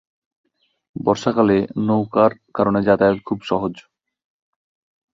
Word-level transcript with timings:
বর্ষাকালে 0.95 1.57
নৌকার 1.87 2.31
কারণে 2.53 2.79
যাতায়াত 2.87 3.19
খুব 3.27 3.39
সহজ। 3.41 3.73